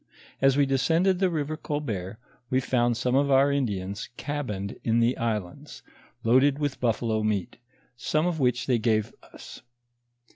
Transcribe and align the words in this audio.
As 0.41 0.57
we 0.57 0.65
descended 0.65 1.19
the 1.19 1.29
river 1.29 1.55
Colbert, 1.55 2.17
we 2.49 2.59
found 2.59 2.97
some 2.97 3.13
of 3.13 3.29
our 3.29 3.51
Indians 3.51 4.09
cabined 4.17 4.77
in 4.83 4.99
the 4.99 5.15
islands, 5.15 5.83
loaded 6.23 6.57
with 6.57 6.79
buffalo 6.79 7.21
meat, 7.21 7.57
some 7.95 8.25
of 8.25 8.39
which 8.39 8.65
they 8.65 8.79
gave 8.79 9.13
us. 9.21 9.61